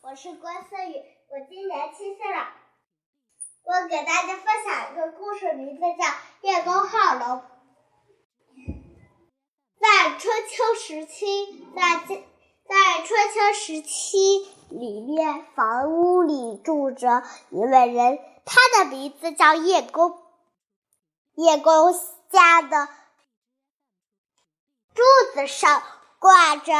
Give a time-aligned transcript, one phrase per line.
[0.00, 0.94] 我是关思雨，
[1.28, 2.48] 我今年七岁了。
[3.64, 6.04] 我给大家分享一个故事，名字叫
[6.42, 7.38] 《叶公好龙》。
[9.80, 20.16] 在春秋时期，在在春秋时期里面，房屋里住着一位人，他的名字叫叶公。
[21.34, 21.92] 叶公
[22.30, 22.88] 家的
[24.94, 25.02] 柱
[25.34, 25.82] 子上
[26.20, 26.72] 挂着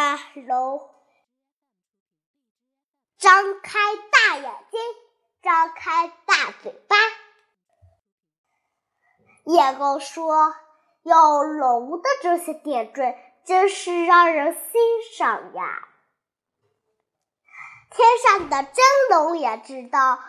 [0.47, 0.89] 龙。
[3.19, 4.81] 张开大眼睛，
[5.43, 6.97] 张开大嘴巴。
[9.45, 10.55] 叶公说
[11.03, 14.81] ：“有龙的这些点缀，真是让人欣
[15.17, 15.89] 赏呀。”
[17.91, 20.21] 天上的真龙也知道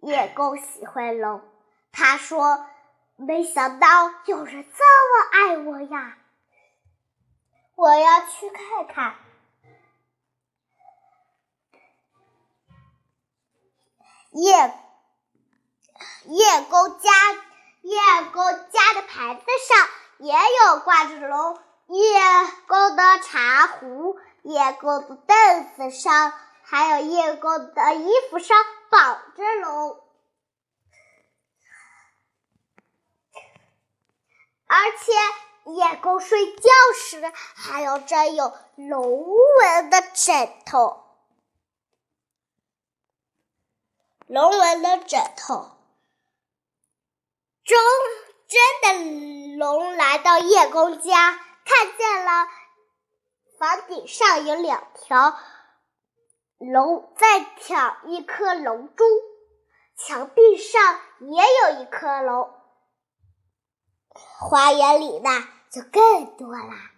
[0.00, 1.42] 叶公喜欢龙，
[1.92, 2.66] 他说
[3.14, 3.86] ：“没想到
[4.24, 6.18] 有人这么爱我呀，
[7.76, 9.14] 我要去看看。”
[14.30, 14.52] 叶
[16.24, 17.10] 叶公家
[17.82, 17.96] 叶
[18.32, 22.20] 公家的牌子上也有挂着龙，叶
[22.68, 26.32] 公的茶壶，叶公的凳子上，
[26.62, 28.56] 还有叶公的衣服上
[28.90, 30.00] 绑着龙，
[34.66, 39.26] 而且叶公睡觉时还有沾有龙
[39.62, 40.99] 纹的枕头。
[44.30, 45.76] 龙纹的枕头，
[47.64, 47.76] 中
[48.46, 51.32] 真的龙来到叶公家，
[51.64, 52.46] 看见了
[53.58, 55.36] 房顶上有两条
[56.58, 59.04] 龙在抢一颗龙珠，
[59.96, 62.54] 墙壁上也有一颗龙，
[64.14, 66.92] 花园里呢就更多啦。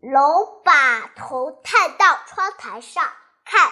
[0.00, 3.06] 龙把头探到窗台上
[3.44, 3.70] 看。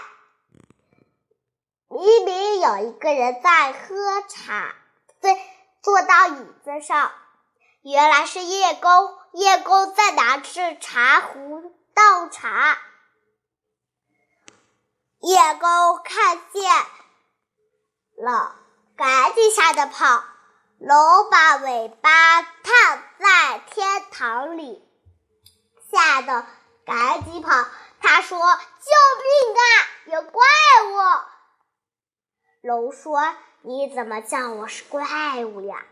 [2.66, 4.74] 有一个人在喝茶，
[5.20, 5.40] 对，
[5.82, 7.12] 坐到椅子上，
[7.82, 9.16] 原来是叶公。
[9.34, 12.76] 叶公在拿着茶壶倒茶。
[15.20, 16.72] 叶公看见
[18.16, 18.56] 了，
[18.96, 20.24] 赶紧吓得跑。
[20.80, 24.82] 龙把尾巴探在天堂里，
[25.92, 26.44] 吓得
[26.84, 27.64] 赶紧跑。
[28.00, 28.90] 他说：“救
[29.22, 29.64] 命啊，
[30.06, 30.42] 有怪
[30.88, 30.96] 物！”
[32.60, 33.20] 龙说
[33.62, 35.84] ：“你怎么叫我是怪物呀？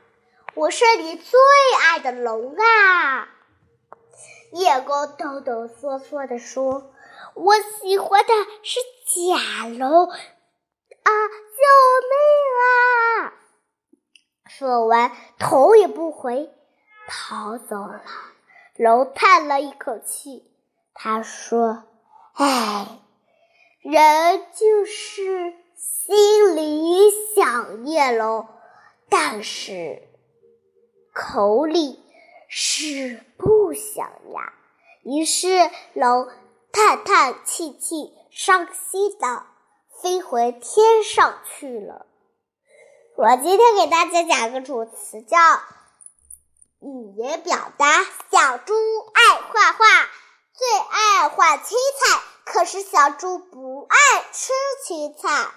[0.54, 1.38] 我是你最
[1.82, 3.28] 爱的龙啊！”
[4.52, 6.92] 叶公哆哆嗦嗦地说
[7.34, 8.32] ：“我喜欢的
[8.62, 10.16] 是假龙啊！
[11.04, 11.62] 救
[12.10, 12.14] 命
[12.60, 13.34] 啊！”
[14.46, 16.52] 说完，头也不回
[17.08, 18.02] 逃走了。
[18.76, 20.50] 龙叹了一口气，
[20.92, 21.84] 他说
[22.34, 23.00] ：“唉，
[23.80, 28.46] 人就是……”心里想念龙，
[29.08, 30.02] 但是
[31.12, 32.00] 口里
[32.48, 34.52] 是不想呀。
[35.02, 35.48] 于是
[35.94, 36.28] 龙
[36.72, 39.46] 叹叹气气，伤心的
[40.00, 42.06] 飞回天上去了。
[43.16, 45.38] 我今天给大家讲个主词，叫
[46.80, 48.04] 语言表达。
[48.30, 48.74] 小猪
[49.12, 49.84] 爱画画，
[50.52, 54.52] 最爱画青菜，可是小猪不爱吃
[54.84, 55.48] 青菜。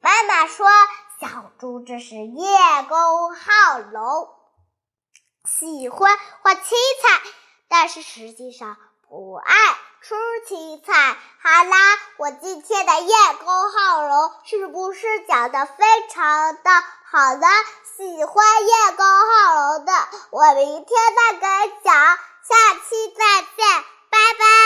[0.00, 0.66] 妈妈说
[1.20, 2.46] ：“小猪这是叶
[2.88, 4.28] 公好龙，
[5.44, 7.30] 喜欢画青菜，
[7.68, 8.76] 但是实际上
[9.08, 9.54] 不爱
[10.02, 10.14] 吃
[10.46, 11.76] 青菜。”好啦，
[12.18, 16.70] 我今天的叶公好龙是不是讲的非常的
[17.10, 17.46] 好呢？
[17.96, 19.92] 喜欢叶公好龙的，
[20.30, 21.46] 我明天再给
[21.82, 23.84] 讲，下期再见。
[24.08, 24.56] 拜拜